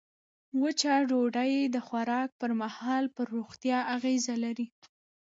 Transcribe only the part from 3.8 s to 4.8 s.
اغېز لري.